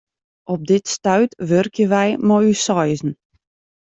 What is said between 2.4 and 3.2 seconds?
ús seizen.